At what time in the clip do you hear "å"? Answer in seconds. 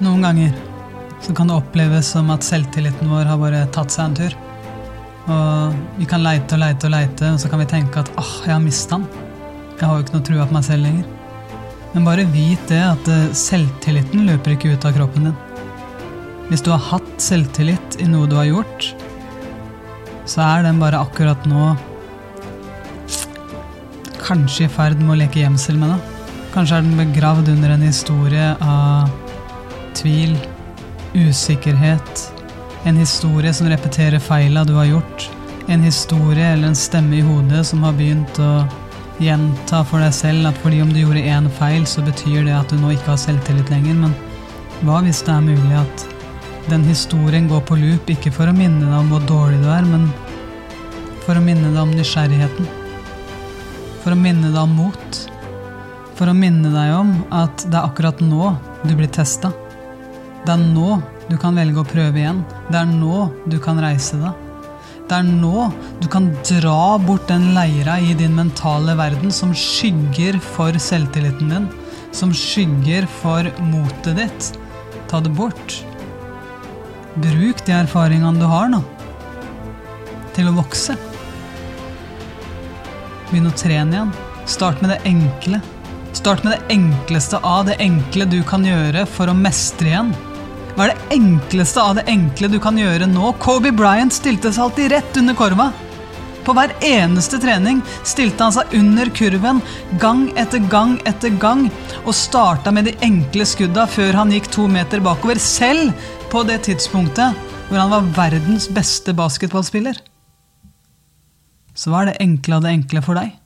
25.14-25.20, 38.42-38.64, 48.50-48.56, 51.38-51.44, 54.14-54.18, 56.30-56.34, 61.82-61.86, 80.50-80.56, 83.52-83.54, 89.30-89.38